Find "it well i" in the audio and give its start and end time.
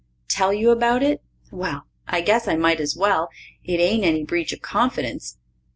1.03-2.21